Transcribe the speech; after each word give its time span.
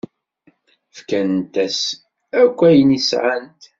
Fkant-as 0.97 1.79
akk 2.41 2.59
ayen 2.69 2.91
sɛant. 3.09 3.61